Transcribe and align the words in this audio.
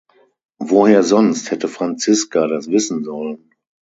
Woher 0.57 1.03
sonst 1.03 1.51
hätte 1.51 1.67
Franziska 1.67 2.47
das 2.47 2.71
wissen 2.71 3.03
sollen? 3.03 3.51